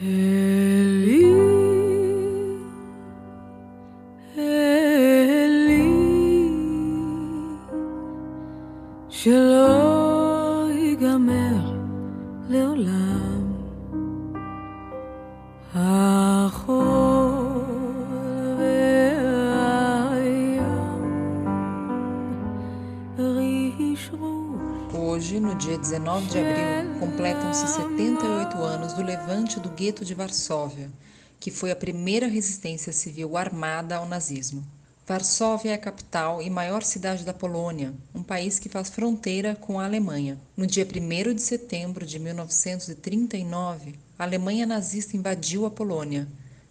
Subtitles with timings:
[0.00, 0.43] Yeah.
[25.94, 30.90] 19 de abril, completam-se 78 anos do levante do gueto de Varsóvia,
[31.38, 34.66] que foi a primeira resistência civil armada ao nazismo.
[35.06, 39.78] Varsóvia é a capital e maior cidade da Polônia, um país que faz fronteira com
[39.78, 40.36] a Alemanha.
[40.56, 46.26] No dia 1 de setembro de 1939, a Alemanha nazista invadiu a Polônia,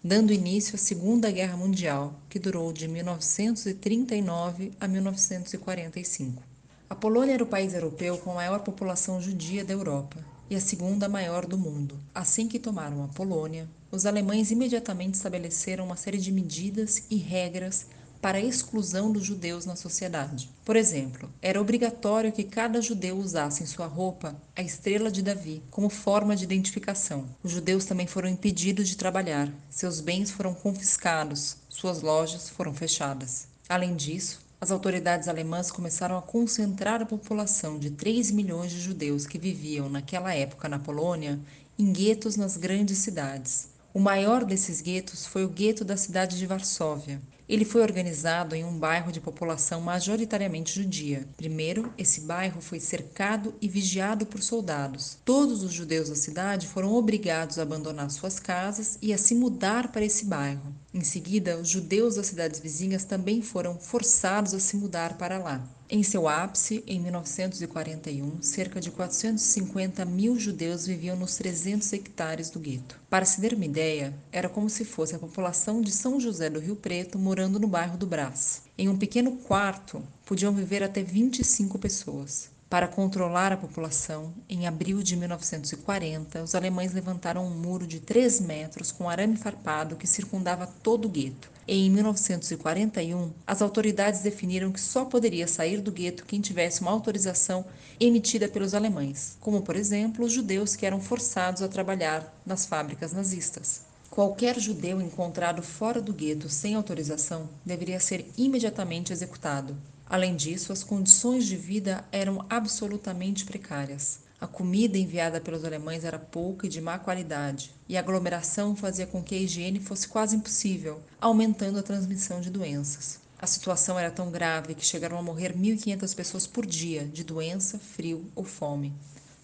[0.00, 6.57] dando início à Segunda Guerra Mundial, que durou de 1939 a 1945.
[6.90, 10.60] A Polônia era o país europeu com a maior população judia da Europa e a
[10.60, 12.00] segunda maior do mundo.
[12.14, 17.86] Assim que tomaram a Polônia, os alemães imediatamente estabeleceram uma série de medidas e regras
[18.22, 20.50] para a exclusão dos judeus na sociedade.
[20.64, 25.62] Por exemplo, era obrigatório que cada judeu usasse em sua roupa a estrela de Davi
[25.70, 27.26] como forma de identificação.
[27.42, 33.46] Os judeus também foram impedidos de trabalhar, seus bens foram confiscados, suas lojas foram fechadas.
[33.68, 39.26] Além disso, as autoridades alemãs começaram a concentrar a população de 3 milhões de judeus
[39.26, 41.38] que viviam naquela época na Polônia
[41.78, 43.68] em guetos nas grandes cidades.
[43.94, 47.22] O maior desses guetos foi o gueto da cidade de Varsóvia.
[47.48, 51.26] Ele foi organizado em um bairro de população majoritariamente judia.
[51.36, 55.16] Primeiro, esse bairro foi cercado e vigiado por soldados.
[55.24, 59.90] Todos os judeus da cidade foram obrigados a abandonar suas casas e a se mudar
[59.90, 60.74] para esse bairro.
[60.98, 65.64] Em seguida, os judeus das cidades vizinhas também foram forçados a se mudar para lá.
[65.88, 72.58] Em seu ápice, em 1941, cerca de 450 mil judeus viviam nos 300 hectares do
[72.58, 72.98] gueto.
[73.08, 76.58] Para se ter uma ideia, era como se fosse a população de São José do
[76.58, 78.62] Rio Preto morando no bairro do Brás.
[78.76, 82.50] Em um pequeno quarto, podiam viver até 25 pessoas.
[82.68, 88.40] Para controlar a população, em abril de 1940, os alemães levantaram um muro de 3
[88.40, 91.50] metros com arame farpado que circundava todo o gueto.
[91.66, 97.64] Em 1941, as autoridades definiram que só poderia sair do gueto quem tivesse uma autorização
[97.98, 103.14] emitida pelos alemães, como, por exemplo, os judeus que eram forçados a trabalhar nas fábricas
[103.14, 103.80] nazistas.
[104.10, 109.74] Qualquer judeu encontrado fora do gueto sem autorização deveria ser imediatamente executado.
[110.10, 114.20] Além disso, as condições de vida eram absolutamente precárias.
[114.40, 119.06] A comida enviada pelos alemães era pouca e de má qualidade, e a aglomeração fazia
[119.06, 123.20] com que a higiene fosse quase impossível, aumentando a transmissão de doenças.
[123.38, 127.78] A situação era tão grave que chegaram a morrer 1.500 pessoas por dia de doença,
[127.78, 128.94] frio ou fome.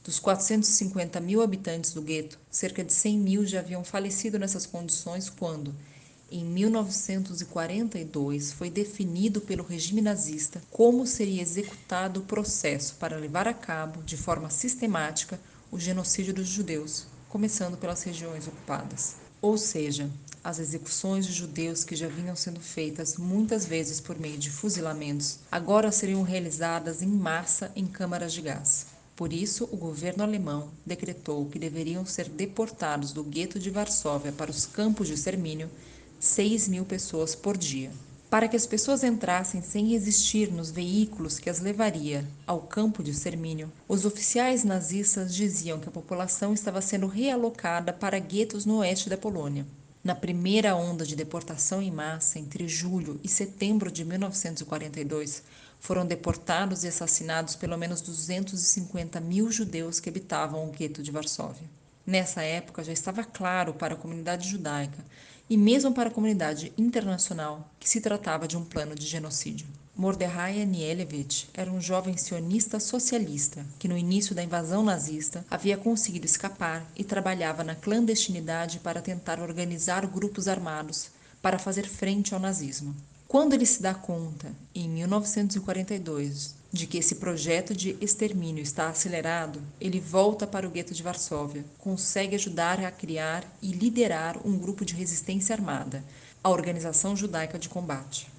[0.03, 5.29] Dos 450 mil habitantes do gueto, cerca de 100 mil já haviam falecido nessas condições
[5.29, 5.75] quando,
[6.31, 13.55] em 1942, foi definido pelo regime nazista como seria executado o processo para levar a
[13.55, 15.39] cabo, de forma sistemática,
[15.71, 19.17] o genocídio dos judeus, começando pelas regiões ocupadas.
[19.41, 20.11] Ou seja,
[20.43, 25.39] as execuções de judeus que já vinham sendo feitas muitas vezes por meio de fuzilamentos,
[25.51, 28.87] agora seriam realizadas em massa em câmaras de gás.
[29.17, 34.51] Por isso, o governo alemão decretou que deveriam ser deportados do gueto de Varsóvia para
[34.51, 35.71] os campos de extermínio
[36.25, 37.91] 6 mil pessoas por dia.
[38.31, 43.11] Para que as pessoas entrassem sem resistir nos veículos que as levaria ao campo de
[43.11, 49.11] extermínio, os oficiais nazistas diziam que a população estava sendo realocada para guetos no oeste
[49.11, 49.67] da Polônia.
[50.03, 55.43] Na primeira onda de deportação em massa, entre julho e setembro de 1942,
[55.79, 61.69] foram deportados e assassinados pelo menos 250 mil judeus que habitavam o gueto de Varsóvia.
[62.07, 65.05] Nessa época já estava claro para a comunidade judaica
[65.49, 69.67] e mesmo para a comunidade internacional que se tratava de um plano de genocídio.
[69.97, 76.27] Mordechai Anielewicz era um jovem sionista socialista que, no início da invasão nazista, havia conseguido
[76.27, 81.11] escapar e trabalhava na clandestinidade para tentar organizar grupos armados
[81.41, 82.97] para fazer frente ao nazismo.
[83.35, 89.61] Quando ele se dá conta, em 1942, de que esse projeto de extermínio está acelerado,
[89.81, 94.85] ele volta para o gueto de Varsóvia, consegue ajudar a criar e liderar um grupo
[94.85, 96.05] de resistência armada,
[96.45, 98.31] a Organização Judaica de Combate.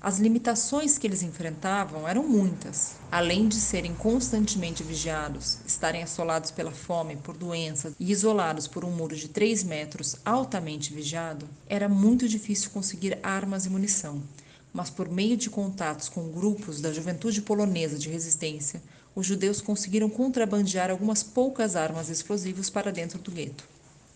[0.00, 2.96] As limitações que eles enfrentavam eram muitas.
[3.10, 8.90] Além de serem constantemente vigiados, estarem assolados pela fome, por doenças e isolados por um
[8.90, 14.22] muro de 3 metros altamente vigiado, era muito difícil conseguir armas e munição
[14.76, 18.82] mas por meio de contatos com grupos da juventude polonesa de resistência,
[19.14, 23.66] os judeus conseguiram contrabandear algumas poucas armas explosivas para dentro do gueto.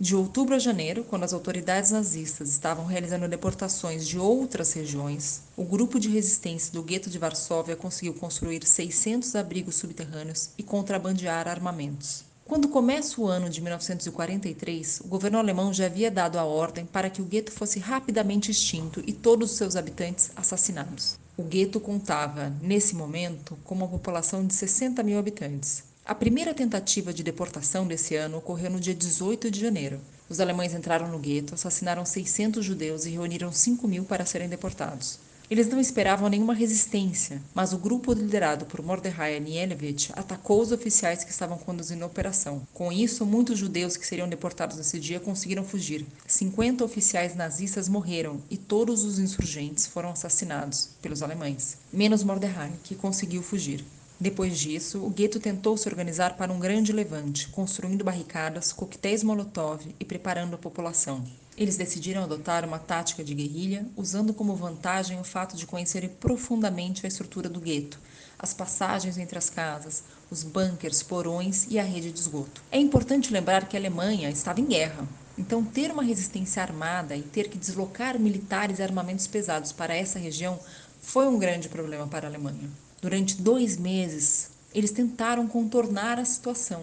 [0.02, 5.62] De outubro a janeiro, quando as autoridades nazistas estavam realizando deportações de outras regiões, o
[5.62, 12.24] grupo de resistência do gueto de Varsóvia conseguiu construir 600 abrigos subterrâneos e contrabandear armamentos.
[12.46, 17.10] Quando começa o ano de 1943, o governo alemão já havia dado a ordem para
[17.10, 21.18] que o gueto fosse rapidamente extinto e todos os seus habitantes assassinados.
[21.36, 25.89] O gueto contava, nesse momento, com uma população de 60 mil habitantes.
[26.10, 30.00] A primeira tentativa de deportação desse ano ocorreu no dia 18 de janeiro.
[30.28, 35.20] Os alemães entraram no gueto, assassinaram 600 judeus e reuniram 5 mil para serem deportados.
[35.48, 41.22] Eles não esperavam nenhuma resistência, mas o grupo liderado por Mordechai Anielewicz atacou os oficiais
[41.22, 42.66] que estavam conduzindo a operação.
[42.74, 46.04] Com isso, muitos judeus que seriam deportados nesse dia conseguiram fugir.
[46.26, 52.96] 50 oficiais nazistas morreram e todos os insurgentes foram assassinados pelos alemães, menos Mordechai, que
[52.96, 53.84] conseguiu fugir.
[54.20, 59.80] Depois disso, o gueto tentou se organizar para um grande levante, construindo barricadas, coquetéis Molotov
[59.98, 61.24] e preparando a população.
[61.56, 67.06] Eles decidiram adotar uma tática de guerrilha, usando como vantagem o fato de conhecerem profundamente
[67.06, 67.98] a estrutura do gueto,
[68.38, 72.62] as passagens entre as casas, os bunkers, porões e a rede de esgoto.
[72.70, 75.08] É importante lembrar que a Alemanha estava em guerra,
[75.38, 80.18] então ter uma resistência armada e ter que deslocar militares e armamentos pesados para essa
[80.18, 80.60] região
[81.00, 82.68] foi um grande problema para a Alemanha.
[83.00, 86.82] Durante dois meses, eles tentaram contornar a situação,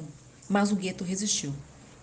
[0.50, 1.54] mas o gueto resistiu.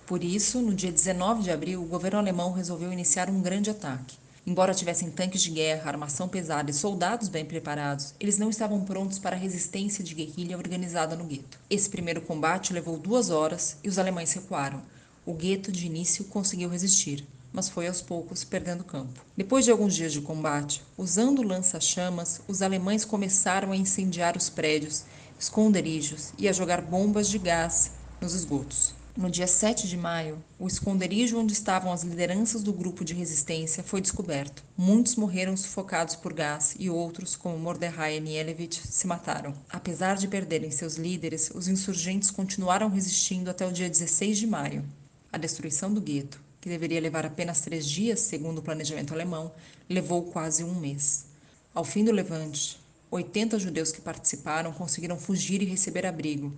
[0.06, 4.16] Por isso, no dia 19 de abril, o governo alemão resolveu iniciar um grande ataque.
[4.46, 9.18] Embora tivessem tanques de guerra, armação pesada e soldados bem preparados, eles não estavam prontos
[9.18, 11.58] para a resistência de guerrilha organizada no gueto.
[11.68, 14.80] Esse primeiro combate levou duas horas e os alemães recuaram.
[15.26, 19.24] O gueto, de início, conseguiu resistir, mas foi aos poucos perdendo campo.
[19.36, 25.04] Depois de alguns dias de combate, usando lança-chamas, os alemães começaram a incendiar os prédios,
[25.38, 28.92] esconderijos e a jogar bombas de gás nos esgotos.
[29.16, 33.84] No dia 7 de maio, o esconderijo onde estavam as lideranças do grupo de resistência
[33.84, 34.64] foi descoberto.
[34.76, 39.54] Muitos morreram sufocados por gás e outros, como Mordechai Anielewicz, se mataram.
[39.70, 44.84] Apesar de perderem seus líderes, os insurgentes continuaram resistindo até o dia 16 de maio.
[45.30, 49.52] A destruição do gueto que deveria levar apenas três dias, segundo o planejamento alemão,
[49.86, 51.26] levou quase um mês.
[51.74, 52.80] Ao fim do levante,
[53.10, 56.54] 80 judeus que participaram conseguiram fugir e receber abrigo.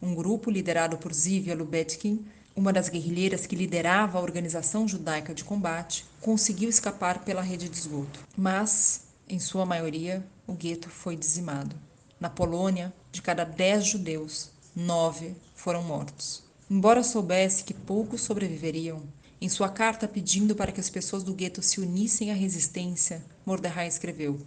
[0.00, 2.24] Um grupo liderado por Zivia Lubetkin,
[2.56, 7.76] uma das guerrilheiras que liderava a organização judaica de combate, conseguiu escapar pela rede de
[7.76, 8.18] esgoto.
[8.34, 11.76] Mas, em sua maioria, o gueto foi dizimado.
[12.18, 16.42] Na Polônia, de cada dez judeus, nove foram mortos.
[16.70, 19.02] Embora soubesse que poucos sobreviveriam,
[19.40, 23.88] em sua carta pedindo para que as pessoas do gueto se unissem à resistência, Mordecai
[23.88, 24.38] escreveu: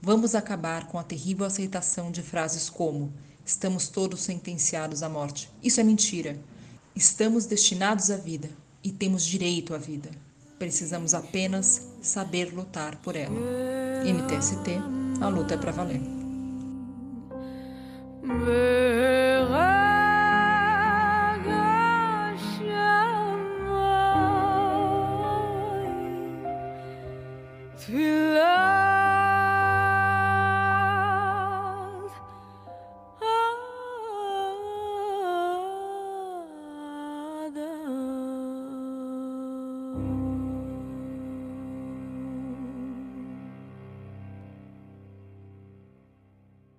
[0.00, 3.12] Vamos acabar com a terrível aceitação de frases como:
[3.44, 5.50] Estamos todos sentenciados à morte.
[5.62, 6.38] Isso é mentira.
[6.94, 8.50] Estamos destinados à vida
[8.82, 10.10] e temos direito à vida.
[10.58, 13.38] Precisamos apenas saber lutar por ela.
[14.04, 14.70] MTST,
[15.20, 16.00] a luta é para valer.